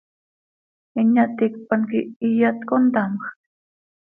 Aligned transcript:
¿Inyaticpan 1.01 1.81
quih 1.89 2.11
iyat 2.27 2.57
contamjc? 2.69 3.23